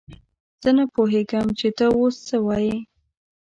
[0.63, 2.75] زه نه پوهېږم چې ته اوس څه وايې!